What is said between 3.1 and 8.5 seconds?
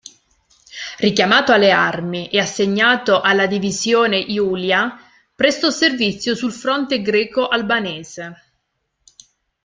alla Divisione Julia, prestò servizio sul fronte greco-albanese.